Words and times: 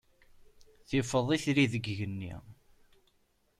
Tifeḍ 0.87 1.27
itri 1.35 1.65
deg 1.73 1.83
yigenni. 1.89 2.33